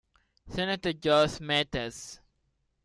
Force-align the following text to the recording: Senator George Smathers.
Senator 0.49 0.93
George 0.93 1.29
Smathers. 1.39 2.19